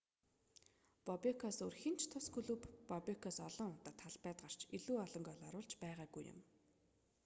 бобекоос 1.07 1.57
өөр 1.65 1.75
хэн 1.81 1.95
ч 1.99 2.01
тус 2.11 2.25
клубт 2.33 2.71
бобекоос 2.89 3.37
олон 3.47 3.69
удаа 3.77 3.93
талбайд 4.01 4.37
гарч 4.43 4.59
илүү 4.77 4.95
олон 5.05 5.23
гоол 5.27 5.41
оруулж 5.47 5.71
байгаагүй 5.83 6.23
юм 6.33 6.39